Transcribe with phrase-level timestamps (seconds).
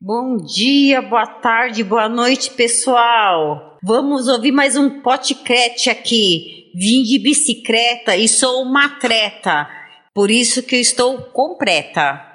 [0.00, 3.76] Bom dia, boa tarde, boa noite, pessoal.
[3.82, 6.70] Vamos ouvir mais um podcast aqui.
[6.72, 9.68] Vim de bicicleta e sou uma treta,
[10.14, 12.27] por isso que eu estou completa.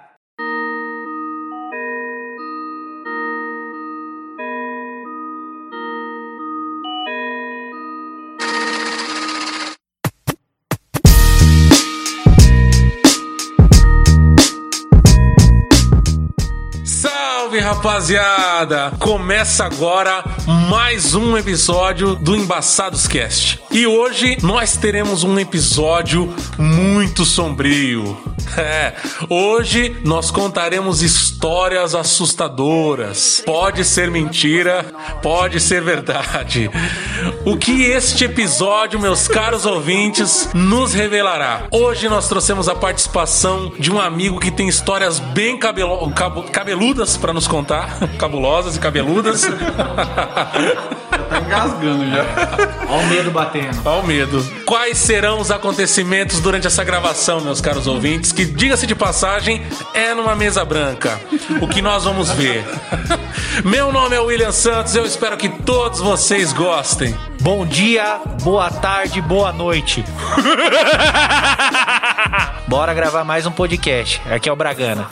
[17.74, 18.94] Rapaziada!
[19.00, 20.24] Começa agora
[20.70, 23.60] mais um episódio do Embaçados Cast.
[23.72, 28.33] E hoje nós teremos um episódio muito sombrio.
[28.56, 28.94] É,
[29.30, 33.42] hoje nós contaremos histórias assustadoras.
[33.46, 34.86] Pode ser mentira,
[35.22, 36.70] pode ser verdade.
[37.46, 41.68] O que este episódio, meus caros ouvintes, nos revelará?
[41.72, 46.12] Hoje nós trouxemos a participação de um amigo que tem histórias bem cabelo,
[46.52, 49.48] cabeludas para nos contar, cabulosas e cabeludas.
[51.34, 52.24] Tá engasgando já.
[52.88, 53.82] Olha o medo batendo.
[53.84, 54.46] Olha o medo.
[54.66, 58.32] Quais serão os acontecimentos durante essa gravação, meus caros ouvintes?
[58.32, 61.20] Que, diga-se de passagem, é numa mesa branca.
[61.60, 62.64] O que nós vamos ver.
[63.66, 67.16] Meu nome é William Santos, eu espero que todos vocês gostem.
[67.42, 70.04] Bom dia, boa tarde, boa noite.
[72.68, 74.22] Bora gravar mais um podcast.
[74.32, 75.08] Aqui é o Bragana.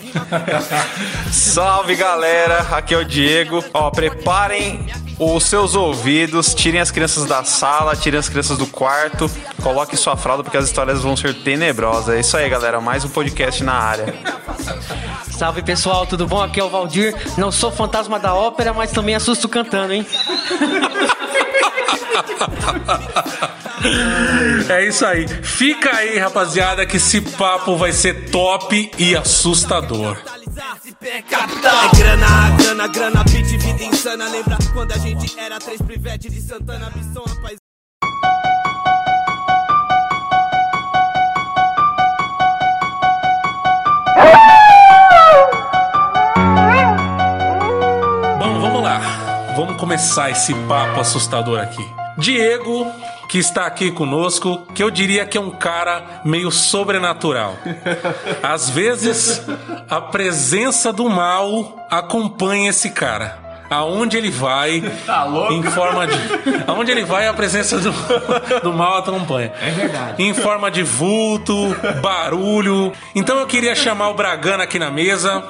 [1.32, 3.64] Salve galera, aqui é o Diego.
[3.74, 4.86] Ó, preparem
[5.24, 9.30] os seus ouvidos, tirem as crianças da sala, tirem as crianças do quarto,
[9.62, 12.16] coloquem sua fralda porque as histórias vão ser tenebrosas.
[12.16, 12.82] É isso aí, galera.
[12.82, 14.16] Mais um podcast na área.
[15.30, 16.42] Salve pessoal, tudo bom?
[16.42, 17.16] Aqui é o Valdir.
[17.38, 20.08] Não sou fantasma da ópera, mas também assusto cantando, hein?
[24.70, 25.28] É isso aí.
[25.28, 30.18] Fica aí, rapaziada, que esse papo vai ser top e assustador.
[31.34, 34.28] É grana, grana, grana, beat, vida insana.
[34.28, 37.58] Lembra quando a gente era três privete de Santana, Missão, rapaz.
[48.38, 49.00] Bom, vamos lá.
[49.56, 52.01] Vamos começar esse papo assustador aqui.
[52.18, 52.92] Diego,
[53.30, 57.56] que está aqui conosco, que eu diria que é um cara meio sobrenatural.
[58.44, 59.42] Às vezes,
[59.90, 63.41] a presença do mal acompanha esse cara.
[63.72, 64.84] Aonde ele vai,
[65.50, 66.14] em forma de.
[66.68, 67.94] Aonde ele vai, a presença do,
[68.62, 69.54] do mal acompanha.
[69.62, 70.22] É verdade.
[70.22, 72.92] Em forma de vulto, barulho.
[73.16, 75.42] Então eu queria chamar o Bragana aqui na mesa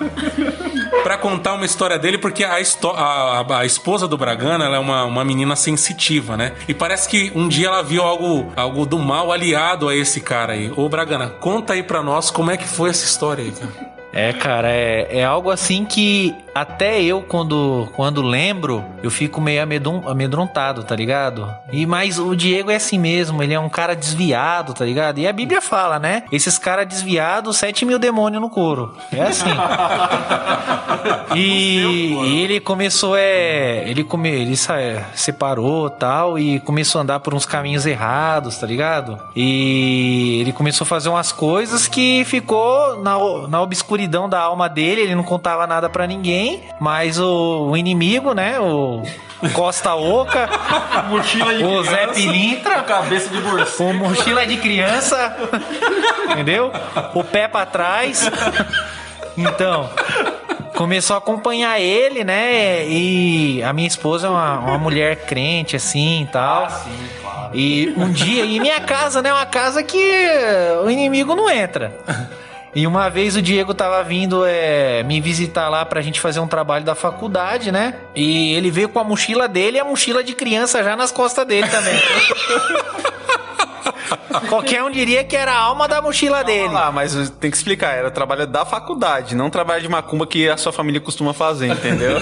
[1.04, 5.26] pra contar uma história dele, porque a, a, a esposa do Bragana é uma, uma
[5.26, 6.54] menina sensitiva, né?
[6.68, 10.54] E parece que um dia ela viu algo, algo do mal aliado a esse cara
[10.54, 10.72] aí.
[10.76, 14.01] Ô Bragana, conta aí pra nós como é que foi essa história aí, cara.
[14.14, 19.64] É, cara, é, é algo assim que até eu, quando, quando lembro, eu fico meio
[19.64, 21.50] amedron- amedrontado, tá ligado?
[21.72, 25.20] E Mas o Diego é assim mesmo, ele é um cara desviado, tá ligado?
[25.20, 26.24] E a Bíblia fala, né?
[26.32, 28.94] Esses caras desviados, sete mil demônios no couro.
[29.14, 29.46] É assim.
[31.36, 31.80] E,
[32.14, 37.20] e ele começou é ele come, ele sa- é, separou tal e começou a andar
[37.22, 39.18] por uns caminhos errados, tá ligado?
[39.36, 43.18] E ele começou a fazer umas coisas que ficou na,
[43.48, 43.62] na
[44.02, 48.60] obscuridão da alma dele, ele não contava nada pra ninguém, mas o, o inimigo, né,
[48.60, 49.04] o
[49.54, 50.50] Costa Oca,
[51.10, 53.84] Mochila de o Zé Pilintra, cabeça de bolsa.
[53.84, 55.36] o mochila de criança,
[56.32, 56.72] entendeu?
[57.14, 58.30] O pé pra trás.
[59.38, 59.90] Então,
[60.76, 62.86] começou a acompanhar ele, né?
[62.88, 66.68] E a minha esposa é uma, uma mulher crente, assim e tal.
[67.54, 69.30] E um dia, e minha casa, né?
[69.30, 70.28] é Uma casa que
[70.84, 71.94] o inimigo não entra.
[72.74, 76.48] E uma vez o Diego tava vindo é, me visitar lá pra gente fazer um
[76.48, 77.96] trabalho da faculdade, né?
[78.16, 81.46] E ele veio com a mochila dele e a mochila de criança já nas costas
[81.46, 82.00] dele também.
[84.48, 86.74] Qualquer um diria que era a alma da mochila dele.
[86.74, 90.56] Lá, mas tem que explicar, era trabalho da faculdade, não trabalho de macumba que a
[90.56, 92.18] sua família costuma fazer, entendeu?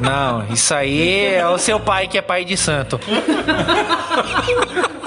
[0.00, 3.00] Não, isso aí é o seu pai que é pai de santo.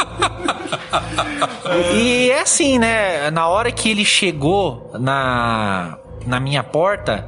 [1.95, 3.31] E é assim, né?
[3.31, 7.27] Na hora que ele chegou na, na minha porta,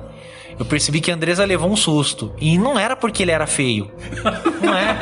[0.60, 2.34] eu percebi que a Andresa levou um susto.
[2.40, 3.92] E não era porque ele era feio.
[4.62, 4.98] Não é.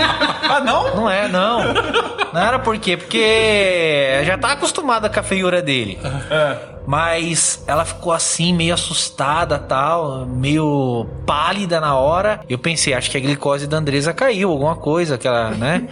[0.50, 0.96] ah, não?
[0.96, 1.62] Não é, não.
[2.33, 2.98] Não era por quê?
[2.98, 6.00] Porque já tá acostumada com a feiura dele.
[6.86, 12.42] Mas ela ficou assim, meio assustada tal, meio pálida na hora.
[12.50, 15.88] Eu pensei, acho que a glicose da Andresa caiu, alguma coisa que ela, né?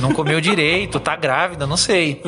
[0.00, 2.22] Não comeu direito, tá grávida, não sei.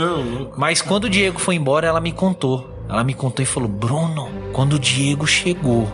[0.57, 2.69] Mas quando o Diego foi embora, ela me contou.
[2.89, 5.91] Ela me contou e falou: Bruno, quando o Diego chegou,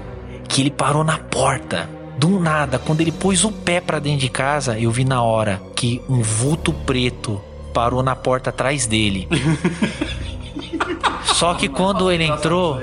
[0.48, 1.88] que ele parou na porta
[2.18, 5.62] Do nada, quando ele pôs o pé pra dentro de casa, eu vi na hora
[5.76, 7.40] que um vulto preto
[7.78, 9.28] parou na porta atrás dele.
[11.24, 12.80] Só que quando ele entrou,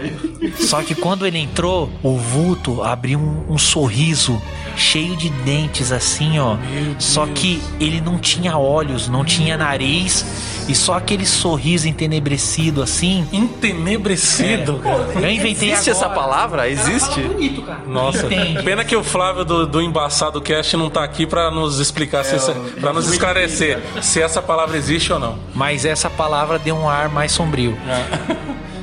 [0.59, 4.41] só que quando ele entrou, o vulto abriu um, um sorriso
[4.75, 6.57] cheio de dentes assim, ó.
[6.99, 10.25] Só que ele não tinha olhos, não tinha nariz
[10.67, 13.25] e só aquele sorriso entenebrecido assim.
[13.31, 14.97] Entenebrecido, cara.
[15.15, 16.19] Eu inventei Existe essa agora.
[16.19, 16.69] palavra?
[16.69, 17.21] Existe?
[17.21, 17.81] Bonito, cara.
[17.87, 18.63] Nossa, Entende.
[18.63, 22.35] pena que o Flávio do, do Embaçado Cast não tá aqui pra nos explicar, se
[22.35, 25.37] essa, pra nos esclarecer se essa palavra existe ou não.
[25.53, 27.77] Mas essa palavra deu um ar mais sombrio.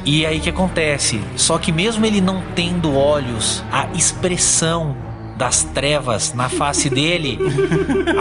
[0.05, 1.21] E aí que acontece?
[1.37, 4.97] Só que mesmo ele não tendo olhos, a expressão
[5.37, 7.39] das trevas na face dele,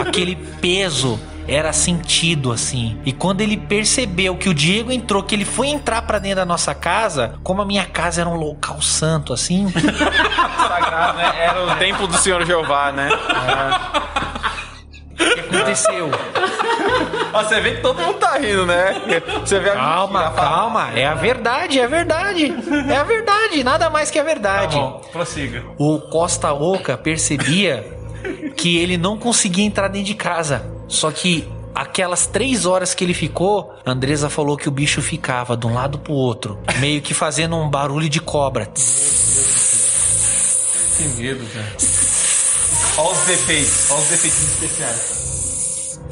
[0.00, 2.98] aquele peso era sentido assim.
[3.04, 6.44] E quando ele percebeu que o Diego entrou, que ele foi entrar pra dentro da
[6.44, 11.32] nossa casa, como a minha casa era um local santo assim, Sagrado, né?
[11.38, 13.08] Era o templo do Senhor Jeová, né?
[13.10, 14.31] que
[15.56, 16.10] aconteceu?
[17.32, 18.94] Ó, você vê que todo mundo tá rindo, né?
[19.40, 22.54] Você vê a Calma, mentira, calma, é a verdade, é a verdade.
[22.88, 24.74] É a verdade, nada mais que a verdade.
[24.76, 25.64] Tá bom, prossiga.
[25.78, 27.98] O Costa Oca percebia
[28.56, 30.64] que ele não conseguia entrar dentro de casa.
[30.88, 35.56] Só que aquelas três horas que ele ficou, a Andresa falou que o bicho ficava
[35.56, 38.66] de um lado pro outro, meio que fazendo um barulho de cobra.
[40.96, 41.72] Que medo, cara.
[42.98, 45.21] Olha os defeitos, olha os defeitos especiais.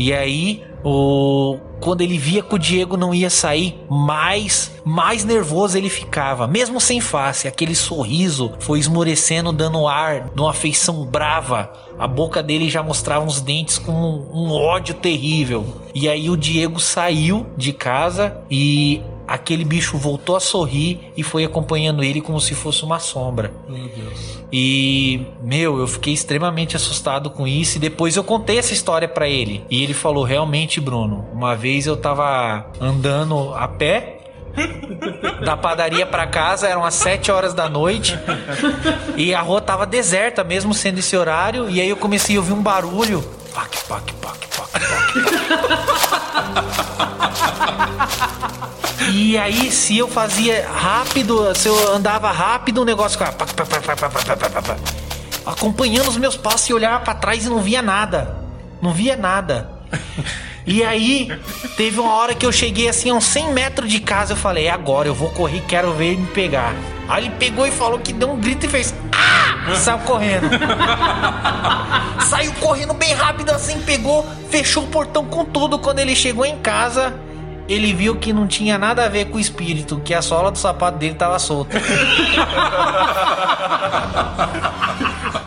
[0.01, 5.77] E aí, o quando ele via que o Diego não ia sair, mais mais nervoso
[5.77, 11.71] ele ficava, mesmo sem face, aquele sorriso foi esmorecendo, dando ar de uma feição brava.
[11.99, 15.67] A boca dele já mostrava uns dentes com um, um ódio terrível.
[15.95, 21.45] E aí o Diego saiu de casa e aquele bicho voltou a sorrir e foi
[21.45, 23.53] acompanhando ele como se fosse uma sombra.
[23.69, 24.41] Meu Deus.
[24.53, 27.77] E, meu, eu fiquei extremamente assustado com isso.
[27.77, 29.65] E depois eu contei essa história pra ele.
[29.71, 34.17] E ele falou: realmente, Bruno, uma vez eu tava andando a pé.
[35.45, 38.19] Da padaria pra casa eram as 7 horas da noite
[39.17, 41.71] e a rua tava deserta, mesmo sendo esse horário.
[41.71, 43.23] E aí eu comecei a ouvir um barulho.
[43.55, 46.00] Pac, pac, pac, pac, pac.
[49.13, 53.37] E aí, se eu fazia rápido, se eu andava rápido, o negócio ficava.
[55.47, 58.37] Acompanhando os meus passos e olhava para trás e não via nada.
[58.81, 59.71] Não via nada.
[60.67, 61.29] E aí,
[61.77, 64.35] teve uma hora que eu cheguei assim a uns 100 metros de casa.
[64.35, 66.75] Eu falei: é agora eu vou correr, quero ver ele me pegar.
[67.11, 68.95] Aí ele pegou e falou que deu um grito e fez.
[69.13, 69.73] Ah!
[69.73, 70.49] E saiu correndo.
[72.31, 75.81] Saiu correndo bem rápido assim, pegou, fechou o portão com tudo.
[75.81, 77.13] Quando ele chegou em casa,
[77.69, 80.59] ele viu que não tinha nada a ver com o espírito, que a sola do
[80.59, 81.77] sapato dele tava solta.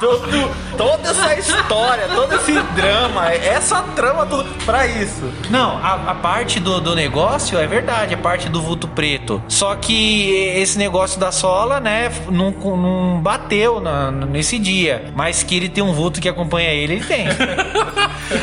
[0.04, 5.32] Todo, toda essa história, todo esse drama, essa trama tudo pra isso.
[5.50, 9.42] Não, a, a parte do, do negócio é verdade, a parte do vulto preto.
[9.48, 15.06] Só que esse negócio da sola, né, não, não bateu na- nesse dia.
[15.16, 17.26] Mas que ele tem um vulto que acompanha ele, ele tem.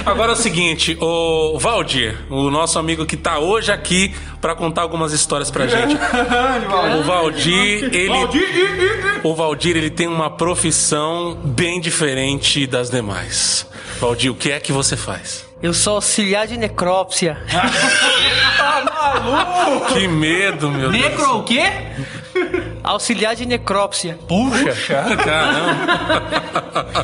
[0.04, 4.82] Agora é o seguinte, o Valdir, o nosso amigo que tá hoje aqui pra contar
[4.82, 5.96] algumas histórias pra gente.
[6.98, 8.14] O Valdir, ele.
[9.22, 13.66] O Valdir, ele tem uma profissão bem diferente das demais.
[14.00, 15.46] Valdir, o que é que você faz?
[15.62, 17.38] Eu sou auxiliar de necrópsia.
[19.92, 21.02] Que medo, meu Deus.
[21.02, 21.64] Necro o quê?
[22.82, 24.18] Auxiliar de necrópsia.
[24.28, 25.04] Puxa.
[25.16, 26.50] Caramba.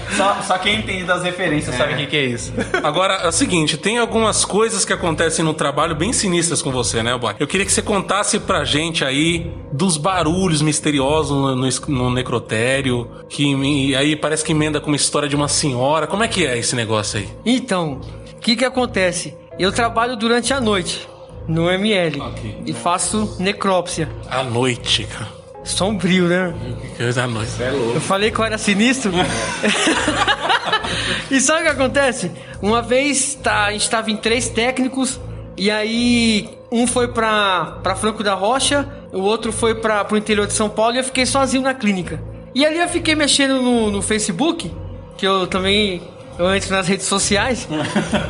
[0.16, 2.52] Só, só quem entende das referências sabe o que, que é isso.
[2.82, 7.02] Agora, é o seguinte, tem algumas coisas que acontecem no trabalho bem sinistras com você,
[7.02, 7.34] né, boy?
[7.38, 13.10] Eu queria que você contasse pra gente aí dos barulhos misteriosos no, no, no necrotério,
[13.28, 16.06] que aí parece que emenda com uma história de uma senhora.
[16.06, 17.28] Como é que é esse negócio aí?
[17.44, 18.00] Então,
[18.36, 19.34] o que que acontece?
[19.58, 21.08] Eu trabalho durante a noite
[21.48, 22.62] no ML Ok.
[22.66, 24.08] e faço necrópsia.
[24.30, 25.35] À noite, cara.
[25.66, 26.54] Sombrio, né?
[26.80, 27.50] Que coisa à noite.
[27.94, 29.12] Eu falei que eu era sinistro.
[31.30, 32.30] e sabe o que acontece?
[32.62, 35.20] Uma vez tá, a gente estava em três técnicos
[35.56, 40.46] e aí um foi pra, pra Franco da Rocha, o outro foi pra, pro interior
[40.46, 42.22] de São Paulo e eu fiquei sozinho na clínica.
[42.54, 44.72] E ali eu fiquei mexendo no, no Facebook,
[45.16, 46.02] que eu também
[46.38, 47.66] eu entro nas redes sociais.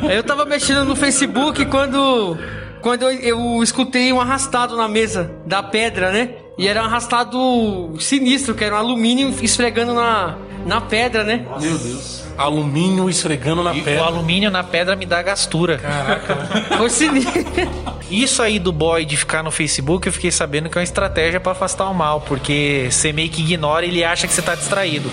[0.01, 2.37] aí eu tava mexendo no Facebook quando
[2.81, 6.46] quando eu, eu escutei um arrastado na mesa da pedra, né?
[6.57, 10.35] E era um arrastado sinistro, que era um alumínio esfregando na,
[10.65, 11.45] na pedra, né?
[11.61, 12.23] Meu Deus.
[12.35, 14.03] Alumínio esfregando na O pedra.
[14.05, 15.79] alumínio na pedra me dá gastura.
[16.77, 17.45] Foi sinistro.
[18.09, 21.39] Isso aí do boy de ficar no Facebook, eu fiquei sabendo que é uma estratégia
[21.39, 24.55] pra afastar o mal, porque você meio que ignora e ele acha que você tá
[24.55, 25.09] distraído.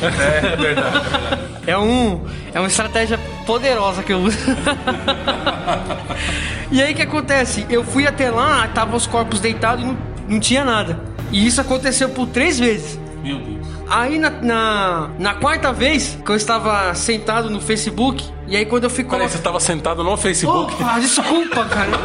[1.66, 2.22] É um
[2.54, 4.38] é uma estratégia poderosa que eu uso.
[6.70, 7.66] e aí o que acontece?
[7.68, 9.96] Eu fui até lá, tava os corpos deitados e não,
[10.28, 10.98] não tinha nada.
[11.34, 12.96] E isso aconteceu por três vezes.
[13.24, 13.66] Meu Deus.
[13.90, 18.84] Aí na, na, na quarta vez que eu estava sentado no Facebook, e aí quando
[18.84, 19.28] eu fui colocar.
[19.28, 20.72] você tava sentado no Facebook?
[20.80, 21.90] Opa, desculpa, cara.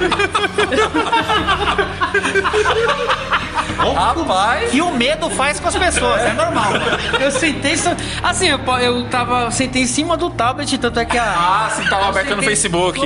[3.95, 4.71] Rapaz!
[4.71, 6.73] que o medo faz com as pessoas, é normal.
[7.19, 7.77] Eu sentei.
[7.77, 9.49] só- Assim, eu, eu tava.
[9.51, 11.23] Sentei em cima do tablet, tanto é que a.
[11.23, 12.99] Ah, você tava aberto no Facebook.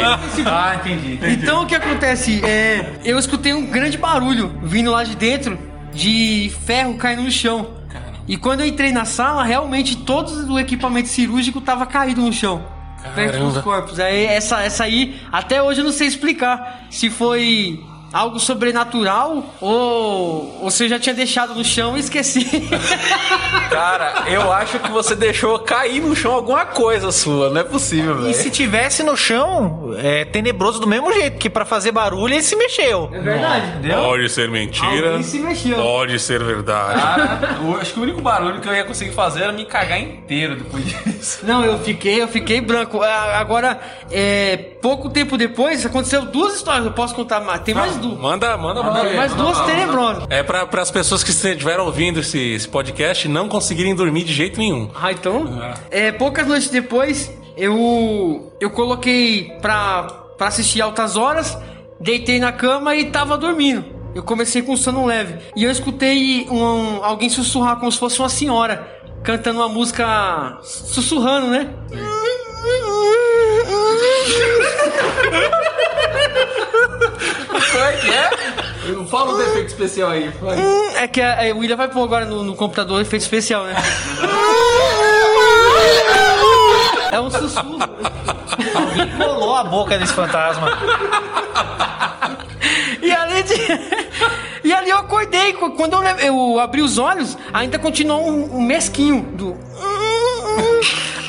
[0.46, 1.20] Ah, entendi.
[1.22, 2.44] Então o que acontece?
[2.46, 5.58] É, eu escutei um grande barulho vindo lá de dentro
[5.94, 7.84] de ferro caindo no chão.
[8.28, 12.66] E quando eu entrei na sala, realmente todo o equipamento cirúrgico tava caído no chão.
[13.16, 13.62] Perto dos Caramba.
[13.62, 14.00] corpos.
[14.00, 17.84] Aí essa, essa aí, até hoje eu não sei explicar se foi
[18.14, 22.46] algo sobrenatural ou, eu já tinha deixado no chão e esqueci.
[23.70, 27.50] Cara, eu acho que você deixou cair no chão alguma coisa sua.
[27.50, 28.34] Não é possível, E velho.
[28.36, 32.56] se tivesse no chão, é tenebroso do mesmo jeito, que pra fazer barulho ele se
[32.56, 33.10] mexeu.
[33.12, 33.90] É verdade.
[33.90, 35.08] Pode ser mentira.
[35.10, 35.76] Alguém se mexeu.
[35.78, 37.02] Pode ser verdade.
[37.02, 40.00] Cara, eu acho que o único barulho que eu ia conseguir fazer era me cagar
[40.00, 41.40] inteiro depois disso.
[41.44, 43.02] Não, eu fiquei, eu fiquei branco.
[43.02, 43.80] Agora,
[44.12, 46.86] é, pouco tempo depois, aconteceu duas histórias.
[46.86, 47.62] Eu posso contar mais.
[47.62, 49.04] Tem mais Manda, manda, manda.
[49.14, 50.26] Mais duas tenebrosas.
[50.30, 54.60] É pra, as pessoas que estiveram ouvindo esse, esse podcast não conseguirem dormir de jeito
[54.60, 54.90] nenhum.
[54.96, 55.62] Ah, então.
[55.90, 60.04] É, poucas noites depois, eu eu coloquei pra,
[60.38, 61.58] pra assistir altas horas,
[62.00, 63.86] deitei na cama e tava dormindo.
[64.16, 65.40] Eu comecei com sono leve.
[65.56, 68.88] E eu escutei um, alguém sussurrar como se fosse uma senhora,
[69.24, 71.70] cantando uma música sussurrando, né?
[77.72, 79.06] Como é que é?
[79.10, 80.30] Fala o defeito especial aí.
[80.42, 80.58] vai.
[81.04, 83.76] É que a, a William vai pôr agora no, no computador efeito especial, né?
[87.12, 87.80] É um sussurro.
[88.76, 90.68] Alguém colou a boca desse fantasma.
[93.02, 93.54] E ali, de...
[94.64, 95.54] e ali eu acordei.
[95.54, 99.58] Quando eu, eu abri os olhos, ainda continuou um, um mesquinho do.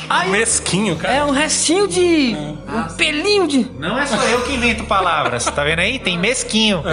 [0.07, 1.15] Aí, Mesquinho, cara.
[1.15, 2.35] é um restinho de.
[2.35, 3.67] Um pelinho de.
[3.79, 5.97] Não é só eu que invento palavras, tá vendo aí?
[5.97, 6.83] Tem mesquinho.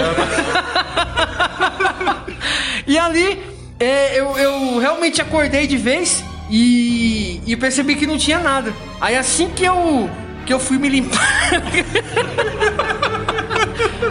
[2.87, 3.39] E ali
[3.79, 8.73] é, eu, eu realmente acordei de vez e, e percebi que não tinha nada.
[9.01, 10.09] Aí assim que eu
[10.45, 11.19] que eu fui me limpar.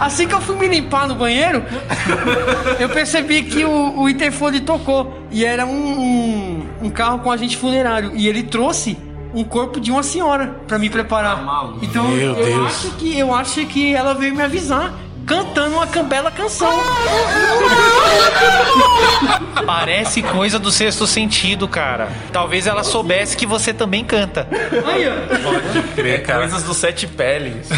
[0.00, 1.62] assim que eu fui me limpar no banheiro,
[2.80, 7.56] eu percebi que o, o interfone tocou e era um, um, um carro com agente
[7.56, 8.96] funerário e ele trouxe
[9.34, 11.74] um corpo de uma senhora pra me preparar.
[11.82, 12.66] Então Meu eu Deus.
[12.66, 14.92] acho que eu acho que ela veio me avisar
[15.26, 16.68] cantando uma bela canção.
[19.66, 22.08] Parece coisa do sexto sentido, cara.
[22.32, 24.46] Talvez ela soubesse que você também canta.
[25.42, 26.40] Pode crer, cara.
[26.40, 27.68] Coisas do sete peles.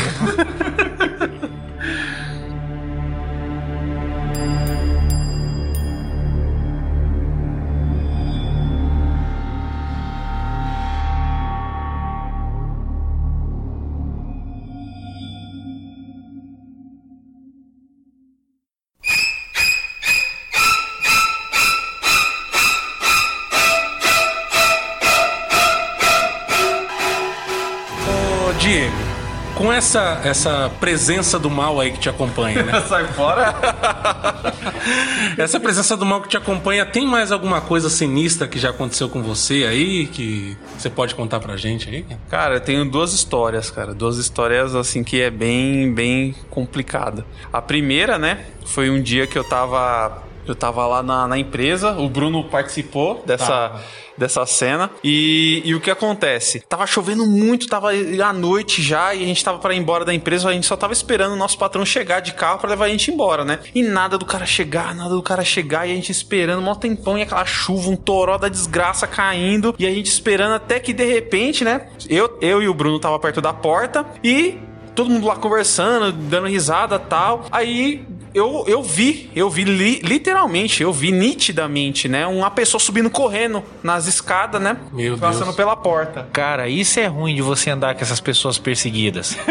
[30.25, 32.81] Essa, presença do mal aí que te acompanha, né?
[32.89, 33.55] Sai fora.
[35.37, 39.09] Essa presença do mal que te acompanha, tem mais alguma coisa sinistra que já aconteceu
[39.09, 42.05] com você aí que você pode contar pra gente aí?
[42.31, 43.95] Cara, eu tenho duas histórias, cara.
[43.95, 47.25] Duas histórias, assim, que é bem, bem complicada.
[47.53, 50.23] A primeira, né, foi um dia que eu tava...
[50.47, 53.81] Eu tava lá na, na empresa, o Bruno participou dessa,
[54.17, 54.91] dessa cena.
[55.03, 56.61] E, e o que acontece?
[56.61, 60.15] Tava chovendo muito, tava à noite já, e a gente tava para ir embora da
[60.15, 62.89] empresa, a gente só tava esperando o nosso patrão chegar de carro para levar a
[62.89, 63.61] gente embora, né?
[63.75, 67.17] E nada do cara chegar, nada do cara chegar, e a gente esperando um tempão,
[67.19, 71.05] e aquela chuva, um toró da desgraça caindo, e a gente esperando até que de
[71.05, 71.89] repente, né?
[72.09, 74.59] Eu, eu e o Bruno tava perto da porta e
[74.95, 77.47] todo mundo lá conversando, dando risada tal.
[77.51, 82.27] Aí eu, eu vi, eu vi li- literalmente, eu vi nitidamente, né?
[82.27, 84.77] Uma pessoa subindo correndo nas escadas, né?
[84.93, 85.57] Meu Passando Deus.
[85.57, 86.29] pela porta.
[86.33, 89.37] Cara, isso é ruim de você andar com essas pessoas perseguidas.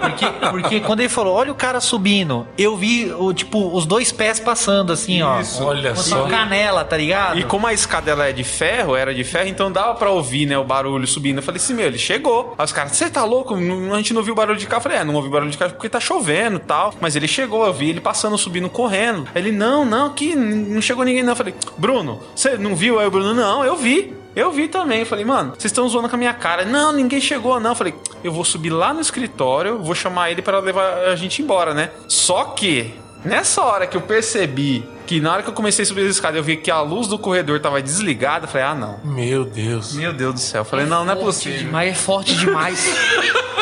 [0.00, 4.10] porque, porque quando ele falou, olha o cara subindo, eu vi, o, tipo, os dois
[4.12, 5.40] pés passando assim, ó.
[5.60, 6.18] Olha Com só.
[6.20, 7.38] sua canela, tá ligado?
[7.38, 10.46] E como a escada ela é de ferro, era de ferro, então dava pra ouvir,
[10.46, 11.38] né, o barulho subindo.
[11.38, 12.54] Eu falei assim, meu, ele chegou.
[12.58, 13.54] Aí os caras, você tá louco?
[13.54, 14.80] A gente não ouviu barulho de carro.
[14.80, 16.94] Eu falei, é, não ouvi barulho de carro porque tá chovendo e tal.
[17.00, 19.28] Mas ele chegou, eu vi ele passando, subindo, correndo.
[19.34, 21.32] Ele, não, não, aqui não chegou ninguém não.
[21.32, 22.98] Eu falei, Bruno, você não viu?
[22.98, 24.14] Aí o Bruno, não, eu vi.
[24.34, 25.00] Eu vi também.
[25.00, 26.64] Eu falei, mano, vocês estão zoando com a minha cara.
[26.64, 27.72] Não, ninguém chegou, não.
[27.72, 27.94] Eu falei,
[28.24, 31.90] eu vou subir lá no escritório, vou chamar ele para levar a gente embora, né?
[32.08, 32.94] Só que,
[33.24, 36.38] nessa hora que eu percebi que na hora que eu comecei a subir as escadas,
[36.38, 38.46] eu vi que a luz do corredor tava desligada.
[38.46, 39.00] Eu falei, ah, não.
[39.04, 39.92] Meu Deus.
[39.94, 40.62] Meu Deus do céu.
[40.62, 41.58] Eu falei, não, não é Forte possível.
[41.58, 42.86] demais, é forte demais.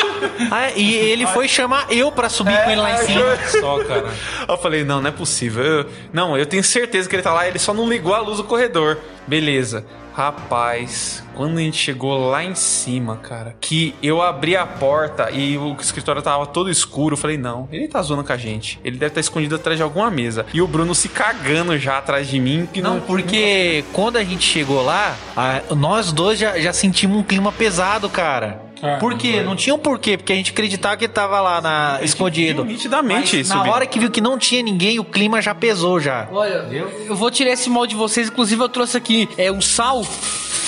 [0.51, 3.37] Ah, e ele foi chamar eu pra subir com ele lá em cima.
[3.61, 4.11] Só, cara.
[4.49, 5.63] Eu falei, não, não é possível.
[5.63, 8.39] Eu- não, eu tenho certeza que ele tá lá, ele só não ligou a luz
[8.39, 8.99] do corredor.
[9.27, 9.85] Beleza.
[10.13, 15.57] Rapaz, quando a gente chegou lá em cima, cara, que eu abri a porta e
[15.57, 18.79] o escritório tava todo escuro, eu falei, não, ele tá zoando com a gente.
[18.85, 20.45] Ele deve estar escondido atrás de alguma mesa.
[20.53, 24.25] E o Bruno se cagando já atrás de mim, que não, Não, porque quando a
[24.25, 28.63] gente chegou lá, a- nós dois já, já sentimos um clima pesado, cara.
[28.83, 29.43] Ah, Por quê?
[29.43, 32.63] Não tinha um porquê, porque a gente acreditava que ele tava lá na, escondido.
[32.65, 35.55] viu nitidamente Mas isso, Na hora que viu que não tinha ninguém, o clima já
[35.55, 36.27] pesou já.
[36.33, 36.67] Olha,
[37.07, 38.29] eu vou tirar esse mal de vocês.
[38.29, 40.05] Inclusive, eu trouxe aqui é, um sal.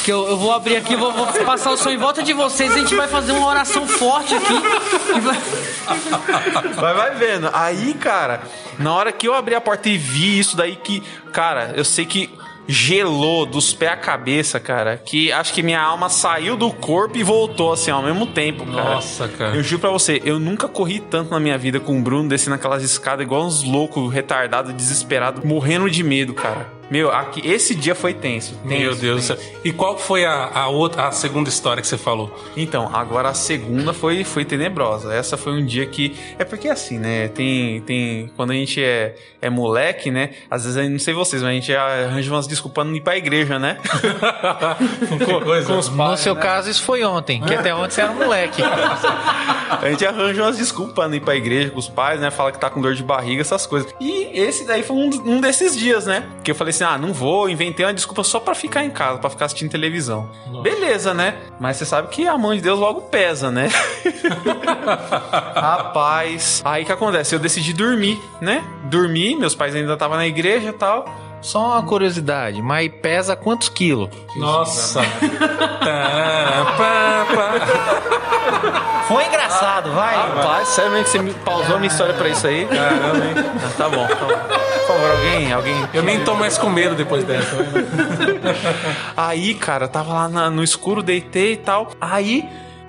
[0.04, 2.74] Que eu, eu vou abrir aqui, vou, vou passar o som em volta de vocês.
[2.74, 4.52] A gente vai fazer uma oração forte aqui.
[5.20, 5.38] Vai-
[6.74, 7.48] Vai, vai vendo.
[7.52, 8.42] Aí, cara,
[8.78, 11.00] na hora que eu abri a porta e vi isso daí que,
[11.32, 12.30] cara, eu sei que
[12.66, 17.22] gelou dos pés à cabeça, cara, que acho que minha alma saiu do corpo e
[17.22, 18.94] voltou assim ao mesmo tempo, cara.
[18.94, 19.56] Nossa, cara.
[19.56, 22.54] Eu juro pra você, eu nunca corri tanto na minha vida com o Bruno descendo
[22.54, 26.81] aquelas escadas igual uns loucos, retardados, desesperados, morrendo de medo, cara.
[26.92, 28.54] Meu, aqui, esse dia foi tenso.
[28.56, 29.42] tenso Meu Deus do tenso.
[29.42, 29.60] céu.
[29.64, 32.38] E qual foi a, a outra, a segunda história que você falou?
[32.54, 35.10] Então, agora a segunda foi, foi tenebrosa.
[35.14, 36.14] Essa foi um dia que.
[36.38, 37.28] É porque assim, né?
[37.28, 37.80] Tem.
[37.80, 40.32] tem quando a gente é, é moleque, né?
[40.50, 43.58] Às vezes, não sei vocês, mas a gente arranja umas desculpas não ir pra igreja,
[43.58, 43.78] né?
[45.18, 45.66] Que coisa.
[45.66, 46.42] com os No pais, seu né?
[46.42, 48.60] caso, isso foi ontem, que até ontem você era um moleque.
[49.72, 52.30] A gente arranja umas desculpas pra não ir pra igreja com os pais, né?
[52.30, 53.92] Fala que tá com dor de barriga, essas coisas.
[53.98, 56.24] E esse daí foi um, um desses dias, né?
[56.44, 59.18] Que eu falei assim: ah, não vou, inventei uma desculpa só pra ficar em casa,
[59.18, 60.28] pra ficar assistindo televisão.
[60.62, 61.36] Beleza, né?
[61.58, 63.68] Mas você sabe que a mão de Deus logo pesa, né?
[65.54, 66.62] Rapaz.
[66.64, 67.34] Aí que acontece?
[67.34, 68.64] Eu decidi dormir, né?
[68.84, 71.04] Dormi, meus pais ainda estavam na igreja e tal.
[71.42, 74.08] Só uma curiosidade, mas pesa quantos quilos?
[74.36, 75.00] Nossa.
[79.08, 80.14] Foi engraçado, vai.
[80.16, 82.64] Rapaz, sério mesmo que você me pausou a minha história pra isso aí?
[82.66, 83.34] Caramba, hein?
[83.36, 84.26] Ah, tá bom, tá bom.
[84.28, 85.88] Por favor, alguém, alguém.
[85.92, 87.56] Eu nem tô mais com medo depois dessa.
[87.56, 87.64] né?
[89.16, 91.90] Aí, cara, eu tava lá na- no escuro, deitei e tal.
[92.00, 92.48] Aí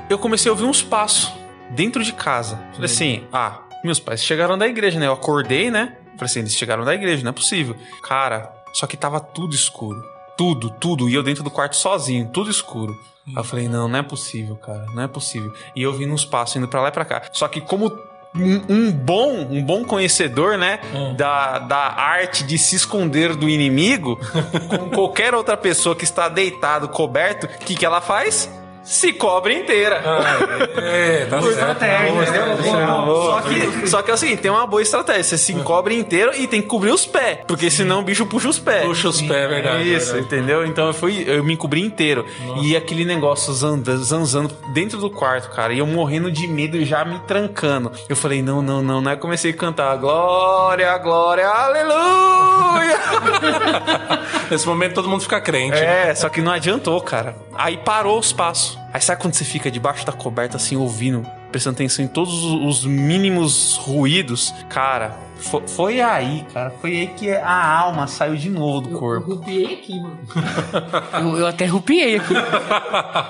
[0.10, 1.32] eu comecei a ouvir uns passos
[1.72, 2.60] dentro de casa.
[2.74, 5.08] Falei assim: ah, meus pais chegaram da igreja, né?
[5.08, 5.94] Eu acordei, né?
[6.14, 7.76] Falei assim: eles chegaram da igreja, não é possível.
[8.04, 10.04] Cara, só que tava tudo escuro.
[10.38, 11.10] Tudo, tudo.
[11.10, 12.94] E eu dentro do quarto sozinho, tudo escuro.
[13.28, 15.54] Aí eu falei: não, não é possível, cara, não é possível.
[15.76, 17.24] E eu vi uns passos indo pra lá e pra cá.
[17.32, 17.92] Só que como.
[18.36, 20.80] Um, um bom um bom conhecedor, né,
[21.16, 24.20] da, da arte de se esconder do inimigo,
[24.68, 28.50] como qualquer outra pessoa que está deitado, coberto, o que, que ela faz?
[28.84, 30.02] Se cobre inteira.
[30.78, 31.80] É, tá certo.
[32.64, 35.24] Só que, só que é o seguinte, tem uma boa estratégia.
[35.24, 37.40] Você se encobre inteiro e tem que cobrir os pés.
[37.48, 38.84] Porque senão o bicho puxa os pés.
[38.86, 39.84] Puxa os pés, é verdade.
[39.94, 40.26] Isso, verdade.
[40.36, 40.66] entendeu?
[40.66, 42.26] Então eu fui, eu me cobri inteiro.
[42.62, 45.74] E aquele negócio zanda- zanzando dentro do quarto, cara.
[45.74, 47.92] E eu morrendo de medo e já me trancando.
[48.10, 49.12] Eu falei, não, não, não, não.
[49.12, 53.00] Aí comecei a cantar Glória, glória, aleluia.
[54.52, 55.80] Nesse momento todo mundo fica crente.
[55.80, 56.10] né?
[56.10, 57.36] É, só que não adiantou, cara.
[57.56, 58.73] Aí parou os passos.
[58.92, 62.84] Aí sabe quando você fica debaixo da coberta, assim, ouvindo, prestando atenção em todos os
[62.84, 64.54] os mínimos ruídos?
[64.70, 66.74] Cara, fo- foi aí, cara.
[66.82, 69.36] Foi aí que a alma saiu de novo do Eu corpo.
[69.36, 70.18] rupiei aqui, mano.
[71.34, 72.34] Eu, eu até rupiei aqui.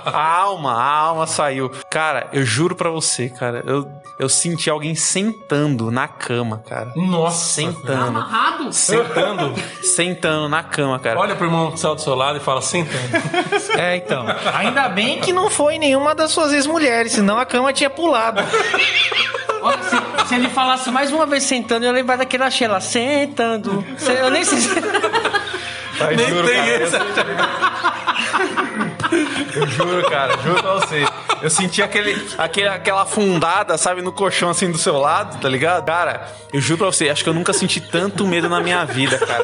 [0.05, 1.69] A alma, a alma saiu.
[1.89, 3.63] Cara, eu juro pra você, cara.
[3.65, 3.87] Eu,
[4.19, 6.91] eu senti alguém sentando na cama, cara.
[6.95, 7.45] Nossa.
[7.53, 8.07] Sentando.
[8.17, 8.71] Amarrado.
[8.73, 9.53] Sentando.
[9.83, 11.19] Sentando na cama, cara.
[11.19, 12.97] Olha pro irmão que saiu do seu lado e fala, sentando.
[13.77, 14.25] É, então.
[14.53, 18.41] Ainda bem que não foi nenhuma das suas ex-mulheres, senão a cama tinha pulado.
[19.63, 22.79] Olha, se, se ele falasse mais uma vez sentando, eu ia lembrar daquela Sheila.
[22.81, 23.83] Sentando.
[23.97, 24.59] Se- Eu nem sei.
[24.59, 24.69] se-
[25.99, 26.83] Eu Nem juro, tem cara.
[26.83, 26.95] esse.
[29.55, 31.05] Eu juro, cara, juro pra você.
[31.41, 35.85] Eu senti aquele, aquele, aquela afundada, sabe, no colchão assim do seu lado, tá ligado?
[35.85, 39.17] Cara, eu juro pra você, acho que eu nunca senti tanto medo na minha vida,
[39.19, 39.43] cara.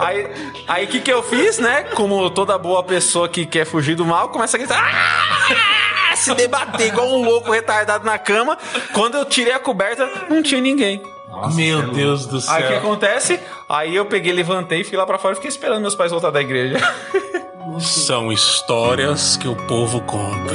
[0.00, 0.28] Aí,
[0.68, 1.84] aí o que que eu fiz, né?
[1.94, 4.84] Como toda boa pessoa que quer fugir do mal, começa a gritar.
[6.24, 8.56] Se debater igual um louco retardado na cama.
[8.92, 11.02] Quando eu tirei a coberta, não tinha ninguém.
[11.54, 12.78] Meu Deus do Aí o que céu.
[12.78, 13.40] acontece?
[13.68, 16.40] Aí eu peguei, levantei, fui lá pra fora e fiquei esperando meus pais voltar da
[16.40, 16.76] igreja.
[17.80, 20.54] São histórias que o povo conta.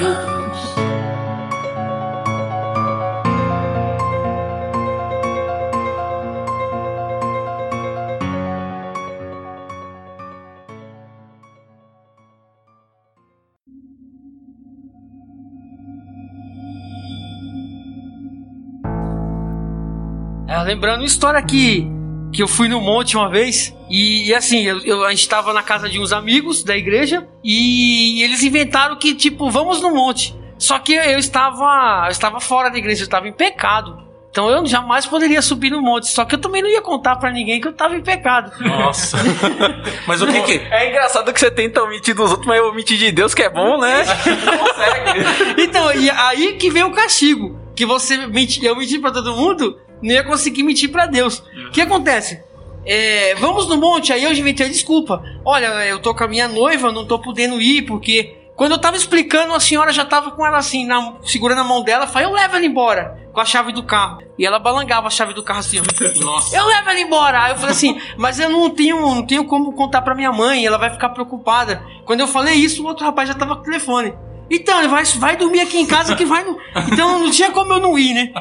[20.49, 21.88] É, lembrando uma história que,
[22.33, 23.73] que eu fui no monte uma vez.
[23.89, 27.27] E, e assim, eu, eu- a gente tava na casa de uns amigos da igreja.
[27.43, 30.35] E eles inventaram que, tipo, vamos no monte.
[30.57, 34.07] Só que eu estava, eu estava fora da igreja, eu estava em pecado.
[34.31, 36.07] Então eu jamais poderia subir no monte.
[36.07, 38.51] Só que eu também não ia contar pra ninguém que eu estava em pecado.
[38.63, 39.17] Nossa.
[40.05, 40.53] Mas o que que.
[40.71, 43.79] É engraçado que você tenta omitir dos outros, mas omitir de Deus que é bom,
[43.79, 44.03] né?
[44.45, 45.62] Não consegue.
[45.63, 47.57] Então, e aí que vem o castigo.
[47.75, 51.39] Que você mentir, eu mentir pra todo mundo, não ia conseguir mentir pra Deus.
[51.67, 52.43] O que acontece?
[52.85, 55.21] É, vamos no monte, aí eu inventei a desculpa.
[55.45, 58.35] Olha, eu tô com a minha noiva, não tô podendo ir, porque.
[58.55, 61.81] Quando eu tava explicando, a senhora já tava com ela assim, na- segurando a mão
[61.81, 64.21] dela, falei, eu levo ela embora, com a chave do carro.
[64.38, 65.79] E ela balangava a chave do carro assim.
[66.19, 66.57] Nossa.
[66.57, 67.41] Eu levo ela embora.
[67.43, 70.65] Aí eu falei assim, mas eu não tenho, não tenho como contar pra minha mãe,
[70.65, 71.81] ela vai ficar preocupada.
[72.03, 74.13] Quando eu falei isso, o outro rapaz já tava com o telefone.
[74.49, 76.57] Então, ele vai, vai dormir aqui em casa que vai no.
[76.91, 78.31] Então não tinha como eu não ir, né?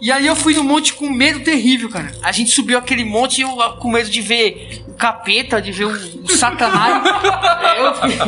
[0.00, 2.12] E aí eu fui no monte com medo terrível, cara.
[2.22, 5.84] A gente subiu aquele monte e eu com medo de ver o capeta, de ver
[5.86, 5.90] o,
[6.24, 7.02] o satanás.
[7.76, 8.18] Eu, fiquei,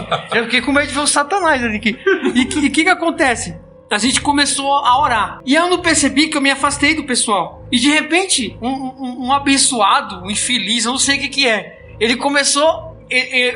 [0.41, 1.77] eu fiquei com medo de ver o satanás ali.
[1.77, 1.97] aqui.
[2.35, 3.55] E o que, que que acontece?
[3.89, 5.41] A gente começou a orar.
[5.47, 7.65] E eu não percebi que eu me afastei do pessoal.
[7.71, 11.47] E de repente, um, um- um abençoado, um infeliz, eu não sei o que que
[11.49, 11.79] é.
[12.01, 12.97] Ele começou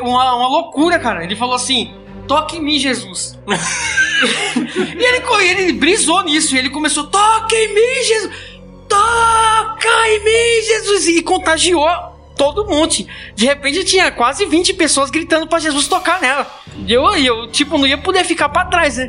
[0.02, 1.24] uma, uma loucura, cara.
[1.24, 1.92] Ele falou assim:
[2.30, 3.36] toque em mim, Jesus.
[4.22, 8.30] E ele, ele brisou nisso, e ele começou, toca em mim, Jesus!
[8.86, 11.08] Toca em mim, Jesus!
[11.08, 11.88] E contagiou
[12.36, 12.94] todo mundo.
[13.34, 16.46] De repente tinha quase 20 pessoas gritando pra Jesus tocar nela.
[16.86, 19.08] E eu, eu tipo, não ia poder ficar pra trás, né?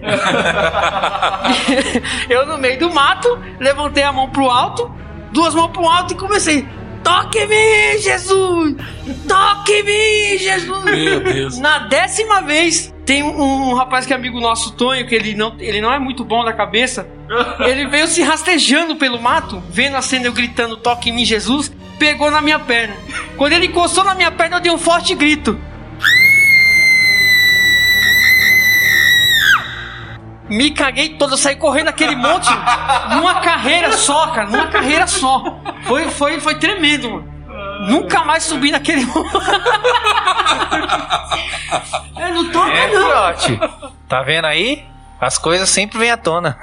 [2.30, 4.90] eu no meio do mato, levantei a mão pro alto,
[5.34, 6.66] duas mãos pro alto e comecei.
[7.04, 8.76] Toque em mim, Jesus!
[9.28, 10.84] Toque em mim, Jesus!
[10.86, 11.58] Meu Deus.
[11.58, 15.54] Na décima vez, tem um, um rapaz que é amigo nosso, Tonho, que ele não,
[15.60, 17.06] ele não é muito bom da cabeça.
[17.60, 21.72] Ele veio se rastejando pelo mato, vendo a cena eu gritando, toque em mim, Jesus,
[22.00, 22.96] pegou na minha perna.
[23.38, 25.60] Quando ele encostou na minha perna, eu dei um forte grito.
[30.50, 32.50] Me caguei todo, eu saí correndo aquele monte
[33.14, 35.62] numa carreira só, cara, numa carreira só.
[35.84, 37.31] Foi, foi, foi tremendo, mano.
[37.90, 39.06] Nunca mais subi naquele.
[42.18, 43.06] É, não toca É, não.
[43.08, 43.60] fiote.
[44.08, 44.84] Tá vendo aí?
[45.20, 46.58] As coisas sempre vêm à tona.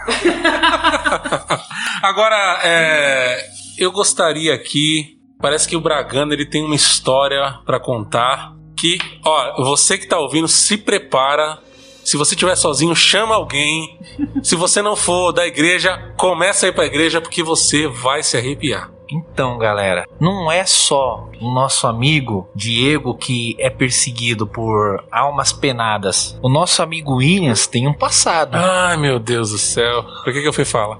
[2.02, 3.44] Agora, é,
[3.78, 5.16] eu gostaria aqui.
[5.40, 8.52] Parece que o Bragano ele tem uma história pra contar.
[8.76, 11.58] Que, ó, você que tá ouvindo, se prepara.
[12.04, 13.98] Se você estiver sozinho, chama alguém.
[14.42, 18.36] Se você não for da igreja, começa a ir pra igreja porque você vai se
[18.36, 18.90] arrepiar.
[19.10, 26.38] Então, galera, não é só o nosso amigo Diego que é perseguido por almas penadas.
[26.42, 28.56] O nosso amigo Williams tem um passado.
[28.56, 30.02] Ai, meu Deus do céu.
[30.02, 30.98] Por que, que eu fui falar?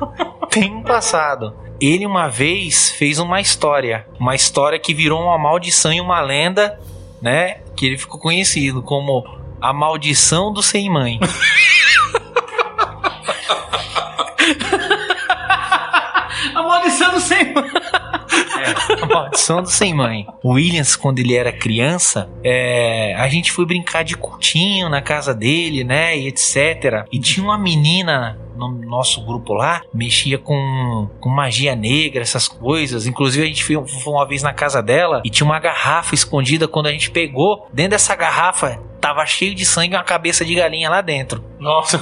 [0.50, 1.54] Tem um passado.
[1.80, 6.78] Ele uma vez fez uma história, uma história que virou uma maldição e uma lenda,
[7.20, 7.62] né?
[7.74, 9.24] Que ele ficou conhecido como
[9.60, 11.18] a maldição do sem mãe.
[16.82, 17.64] Maldição do Senhor.
[19.02, 20.26] A maldição do sem mãe.
[20.42, 25.34] O Williams, quando ele era criança, é, a gente foi brincar de cultinho na casa
[25.34, 26.16] dele, né?
[26.18, 27.06] E etc.
[27.12, 28.38] E tinha uma menina
[28.68, 33.06] no nosso grupo lá, mexia com, com magia negra, essas coisas.
[33.06, 36.68] Inclusive, a gente foi, foi uma vez na casa dela e tinha uma garrafa escondida.
[36.68, 40.54] Quando a gente pegou, dentro dessa garrafa tava cheio de sangue e uma cabeça de
[40.54, 41.44] galinha lá dentro.
[41.58, 42.00] Nossa.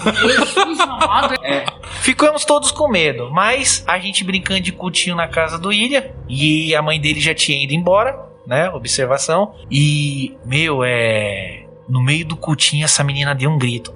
[2.02, 6.74] Ficamos todos com medo, mas a gente brincando de cultinho na casa do Ilha e
[6.74, 8.68] a mãe dele já tinha ido embora, né?
[8.70, 9.54] Observação.
[9.70, 11.64] E, meu, é.
[11.88, 13.92] No meio do cultinho, essa menina deu um grito.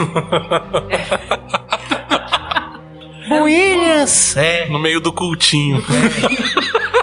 [3.30, 4.36] Williams!
[4.36, 5.82] É, No meio do cultinho.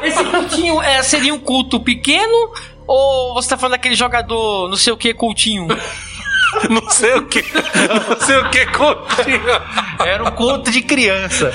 [0.04, 2.52] Esse cultinho é, seria um culto pequeno?
[2.86, 5.68] Ou você tá falando daquele jogador, não sei o que, cultinho?
[6.70, 7.44] Não sei o que.
[7.44, 9.42] Não sei o que cultinho.
[10.00, 11.52] Era um culto de criança.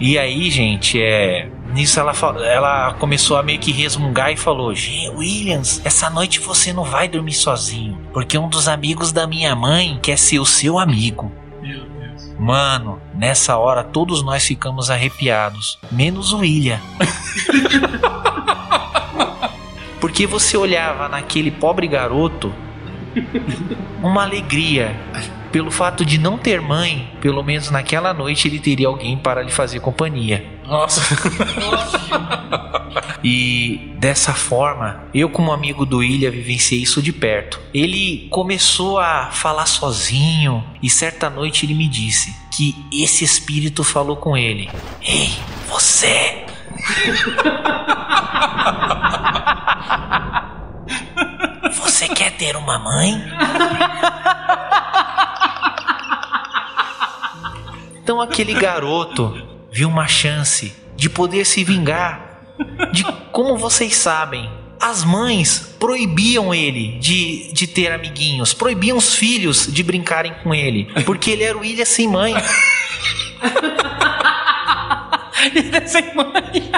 [0.00, 1.48] e aí, gente, é.
[1.74, 2.12] Nisso ela,
[2.44, 7.08] ela começou a meio que resmungar e falou: "Gente, Williams, essa noite você não vai
[7.08, 11.32] dormir sozinho, porque um dos amigos da minha mãe quer ser o seu amigo.
[12.38, 16.80] Mano, nessa hora todos nós ficamos arrepiados, menos o William.
[20.00, 22.52] Porque você olhava naquele pobre garoto
[24.02, 24.94] uma alegria
[25.54, 29.52] pelo fato de não ter mãe, pelo menos naquela noite ele teria alguém para lhe
[29.52, 30.44] fazer companhia.
[30.66, 31.00] Nossa.
[33.22, 37.60] E dessa forma, eu como amigo do Ilha vivenciei isso de perto.
[37.72, 44.16] Ele começou a falar sozinho e certa noite ele me disse que esse espírito falou
[44.16, 44.68] com ele:
[45.00, 45.32] Ei,
[45.68, 46.44] você!
[51.80, 53.22] Você quer ter uma mãe?
[58.04, 59.34] Então aquele garoto
[59.72, 62.42] viu uma chance de poder se vingar.
[62.92, 64.46] De como vocês sabem,
[64.78, 70.86] as mães proibiam ele de, de ter amiguinhos, proibiam os filhos de brincarem com ele,
[71.06, 72.34] porque ele era o ilha sem mãe.
[75.86, 76.72] Sem mãe.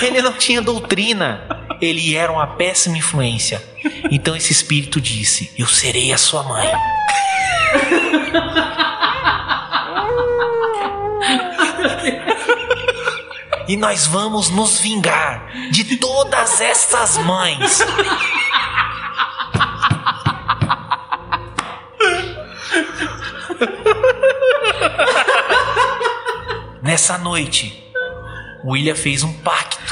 [0.00, 1.42] Ele não tinha doutrina.
[1.80, 3.62] Ele era uma péssima influência.
[4.10, 6.66] Então esse espírito disse: Eu serei a sua mãe.
[13.66, 17.80] E nós vamos nos vingar de todas essas mães.
[26.82, 27.82] Nessa noite,
[28.64, 29.82] William fez um pacto.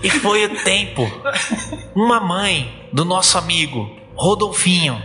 [0.00, 1.10] E foi o tempo.
[1.94, 5.02] Uma mãe do nosso amigo Rodolfinho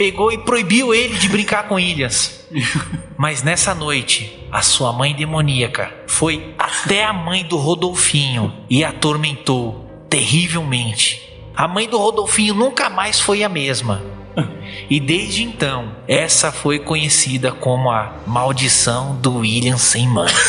[0.00, 2.46] pegou e proibiu ele de brincar com ilhas.
[3.18, 10.06] Mas nessa noite, a sua mãe demoníaca foi até a mãe do Rodolfinho e atormentou
[10.08, 11.30] terrivelmente.
[11.54, 14.00] A mãe do Rodolfinho nunca mais foi a mesma.
[14.88, 20.32] E desde então, essa foi conhecida como a maldição do William sem mãe.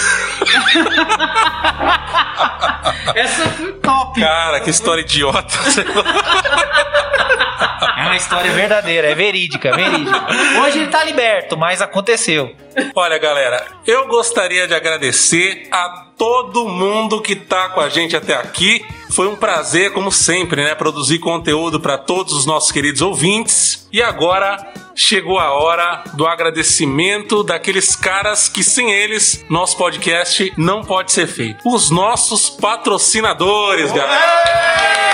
[3.13, 4.21] Essa foi top.
[4.21, 5.57] Cara, que história idiota.
[7.81, 10.27] É uma história verdadeira, é verídica, verídica.
[10.61, 12.55] Hoje ele tá liberto, mas aconteceu.
[12.95, 18.35] Olha, galera, eu gostaria de agradecer a todo mundo que tá com a gente até
[18.35, 18.85] aqui.
[19.09, 23.87] Foi um prazer, como sempre, né, produzir conteúdo para todos os nossos queridos ouvintes.
[23.91, 24.57] E agora
[24.95, 31.27] chegou a hora do agradecimento daqueles caras que sem eles nosso podcast não pode ser
[31.27, 31.67] feito.
[31.67, 35.10] Os nossos patrocinadores, galera.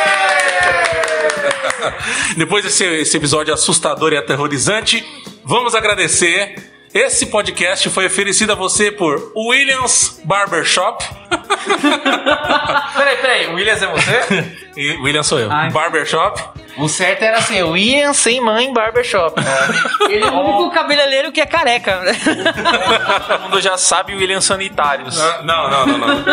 [2.37, 5.05] Depois desse esse episódio assustador e aterrorizante,
[5.43, 6.71] vamos agradecer.
[6.93, 11.03] Esse podcast foi oferecido a você por Williams Barbershop.
[12.97, 14.57] Peraí, peraí, o Williams é você?
[14.75, 15.51] E William sou eu.
[15.51, 15.69] Ai.
[15.69, 16.41] Barbershop.
[16.77, 19.41] O certo era assim, William sem mãe barbershop.
[20.09, 22.01] Ele é o único cabeleireiro que é careca.
[23.27, 25.17] Todo mundo já sabe o William Sanitários.
[25.43, 26.23] Não, não, não, não.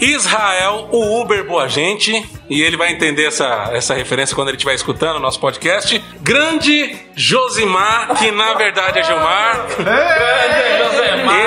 [0.00, 2.28] Israel, o Uber Boa Gente.
[2.48, 6.02] E ele vai entender essa, essa referência quando ele estiver escutando o nosso podcast.
[6.20, 9.66] Grande Josimar, que na verdade é Gilmar.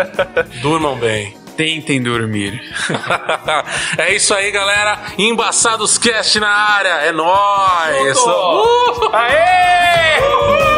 [0.62, 1.43] Durmam bem.
[1.56, 2.60] Tentem dormir.
[3.98, 4.98] é isso aí, galera.
[5.16, 6.88] Embaçados Cast na área.
[7.06, 8.18] É nóis.
[8.18, 9.10] Uh!
[9.12, 10.73] Aê!